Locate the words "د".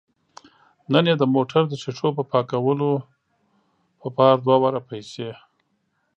1.19-1.23, 1.67-1.73, 2.17-2.19